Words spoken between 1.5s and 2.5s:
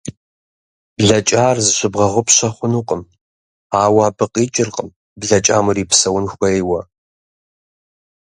зыщыбгъэгъупщэ